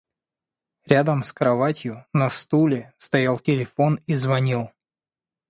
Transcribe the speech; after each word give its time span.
Рядом 0.87 1.21
с 1.21 1.31
кроватью, 1.31 2.07
на 2.11 2.31
стуле 2.31 2.91
стоял 2.97 3.37
телефон 3.37 3.99
и 4.07 4.15
звонил. 4.15 4.71